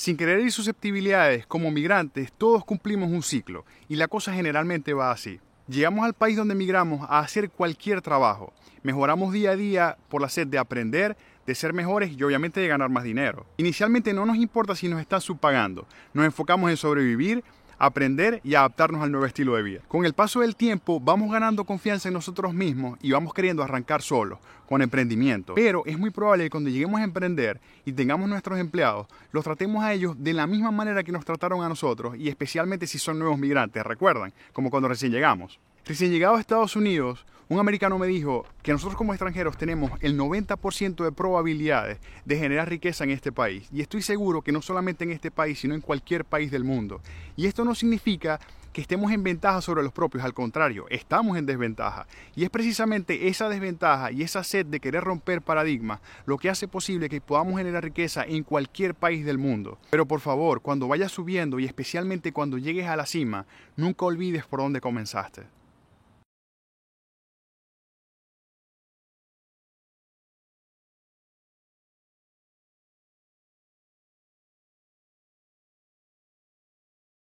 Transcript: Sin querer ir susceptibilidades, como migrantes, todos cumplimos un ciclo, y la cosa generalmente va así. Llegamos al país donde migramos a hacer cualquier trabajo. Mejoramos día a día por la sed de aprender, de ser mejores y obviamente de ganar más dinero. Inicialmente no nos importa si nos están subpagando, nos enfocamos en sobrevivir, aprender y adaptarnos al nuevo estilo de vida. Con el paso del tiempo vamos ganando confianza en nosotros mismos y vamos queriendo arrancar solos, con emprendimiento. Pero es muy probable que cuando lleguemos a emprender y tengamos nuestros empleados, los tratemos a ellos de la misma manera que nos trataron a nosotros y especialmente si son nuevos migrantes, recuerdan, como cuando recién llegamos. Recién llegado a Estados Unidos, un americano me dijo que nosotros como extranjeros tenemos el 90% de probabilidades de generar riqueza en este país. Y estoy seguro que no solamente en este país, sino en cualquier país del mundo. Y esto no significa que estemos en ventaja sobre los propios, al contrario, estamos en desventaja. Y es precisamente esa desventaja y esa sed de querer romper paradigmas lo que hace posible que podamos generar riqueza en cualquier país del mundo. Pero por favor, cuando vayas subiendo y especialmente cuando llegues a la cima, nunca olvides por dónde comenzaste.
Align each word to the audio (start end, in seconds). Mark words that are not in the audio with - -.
Sin 0.00 0.16
querer 0.16 0.40
ir 0.40 0.50
susceptibilidades, 0.50 1.46
como 1.46 1.70
migrantes, 1.70 2.32
todos 2.32 2.64
cumplimos 2.64 3.10
un 3.10 3.22
ciclo, 3.22 3.66
y 3.86 3.96
la 3.96 4.08
cosa 4.08 4.32
generalmente 4.32 4.94
va 4.94 5.10
así. 5.10 5.40
Llegamos 5.68 6.06
al 6.06 6.14
país 6.14 6.38
donde 6.38 6.54
migramos 6.54 7.06
a 7.10 7.18
hacer 7.18 7.50
cualquier 7.50 8.00
trabajo. 8.00 8.54
Mejoramos 8.82 9.30
día 9.30 9.50
a 9.50 9.56
día 9.56 9.98
por 10.08 10.22
la 10.22 10.30
sed 10.30 10.46
de 10.46 10.56
aprender, 10.56 11.18
de 11.44 11.54
ser 11.54 11.74
mejores 11.74 12.12
y 12.16 12.22
obviamente 12.22 12.60
de 12.60 12.68
ganar 12.68 12.88
más 12.88 13.04
dinero. 13.04 13.44
Inicialmente 13.58 14.14
no 14.14 14.24
nos 14.24 14.38
importa 14.38 14.74
si 14.74 14.88
nos 14.88 15.02
están 15.02 15.20
subpagando, 15.20 15.86
nos 16.14 16.24
enfocamos 16.24 16.70
en 16.70 16.78
sobrevivir, 16.78 17.44
aprender 17.80 18.42
y 18.44 18.54
adaptarnos 18.54 19.02
al 19.02 19.10
nuevo 19.10 19.26
estilo 19.26 19.56
de 19.56 19.62
vida. 19.62 19.80
Con 19.88 20.04
el 20.04 20.12
paso 20.12 20.40
del 20.40 20.54
tiempo 20.54 21.00
vamos 21.00 21.32
ganando 21.32 21.64
confianza 21.64 22.08
en 22.08 22.14
nosotros 22.14 22.52
mismos 22.52 22.98
y 23.02 23.10
vamos 23.10 23.32
queriendo 23.32 23.62
arrancar 23.62 24.02
solos, 24.02 24.38
con 24.68 24.82
emprendimiento. 24.82 25.54
Pero 25.54 25.82
es 25.86 25.98
muy 25.98 26.10
probable 26.10 26.44
que 26.44 26.50
cuando 26.50 26.68
lleguemos 26.68 27.00
a 27.00 27.04
emprender 27.04 27.58
y 27.86 27.92
tengamos 27.92 28.28
nuestros 28.28 28.58
empleados, 28.58 29.06
los 29.32 29.42
tratemos 29.42 29.82
a 29.82 29.94
ellos 29.94 30.14
de 30.18 30.34
la 30.34 30.46
misma 30.46 30.70
manera 30.70 31.02
que 31.02 31.10
nos 31.10 31.24
trataron 31.24 31.64
a 31.64 31.70
nosotros 31.70 32.16
y 32.18 32.28
especialmente 32.28 32.86
si 32.86 32.98
son 32.98 33.18
nuevos 33.18 33.38
migrantes, 33.38 33.82
recuerdan, 33.82 34.34
como 34.52 34.70
cuando 34.70 34.88
recién 34.88 35.10
llegamos. 35.10 35.58
Recién 35.86 36.12
llegado 36.12 36.36
a 36.36 36.40
Estados 36.40 36.76
Unidos, 36.76 37.24
un 37.50 37.58
americano 37.58 37.98
me 37.98 38.06
dijo 38.06 38.46
que 38.62 38.70
nosotros 38.70 38.96
como 38.96 39.12
extranjeros 39.12 39.58
tenemos 39.58 39.90
el 40.02 40.16
90% 40.16 41.02
de 41.02 41.10
probabilidades 41.10 41.98
de 42.24 42.38
generar 42.38 42.68
riqueza 42.68 43.02
en 43.02 43.10
este 43.10 43.32
país. 43.32 43.68
Y 43.72 43.80
estoy 43.80 44.02
seguro 44.02 44.42
que 44.42 44.52
no 44.52 44.62
solamente 44.62 45.02
en 45.02 45.10
este 45.10 45.32
país, 45.32 45.58
sino 45.58 45.74
en 45.74 45.80
cualquier 45.80 46.24
país 46.24 46.52
del 46.52 46.62
mundo. 46.62 47.00
Y 47.34 47.46
esto 47.46 47.64
no 47.64 47.74
significa 47.74 48.38
que 48.72 48.80
estemos 48.80 49.10
en 49.10 49.24
ventaja 49.24 49.60
sobre 49.62 49.82
los 49.82 49.92
propios, 49.92 50.22
al 50.22 50.32
contrario, 50.32 50.86
estamos 50.90 51.36
en 51.36 51.44
desventaja. 51.44 52.06
Y 52.36 52.44
es 52.44 52.50
precisamente 52.50 53.26
esa 53.26 53.48
desventaja 53.48 54.12
y 54.12 54.22
esa 54.22 54.44
sed 54.44 54.66
de 54.66 54.78
querer 54.78 55.02
romper 55.02 55.42
paradigmas 55.42 55.98
lo 56.26 56.38
que 56.38 56.50
hace 56.50 56.68
posible 56.68 57.08
que 57.08 57.20
podamos 57.20 57.58
generar 57.58 57.82
riqueza 57.82 58.22
en 58.22 58.44
cualquier 58.44 58.94
país 58.94 59.26
del 59.26 59.38
mundo. 59.38 59.76
Pero 59.90 60.06
por 60.06 60.20
favor, 60.20 60.60
cuando 60.60 60.86
vayas 60.86 61.10
subiendo 61.10 61.58
y 61.58 61.64
especialmente 61.64 62.30
cuando 62.30 62.58
llegues 62.58 62.86
a 62.86 62.94
la 62.94 63.06
cima, 63.06 63.44
nunca 63.74 64.04
olvides 64.04 64.46
por 64.46 64.60
dónde 64.60 64.80
comenzaste. 64.80 65.46